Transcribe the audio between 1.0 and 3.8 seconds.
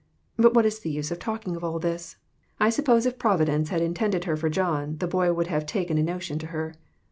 of talking all this? I sup pose if Providence